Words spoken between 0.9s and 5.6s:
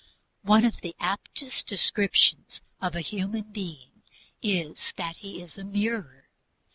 aptest descriptions of a human being is that he is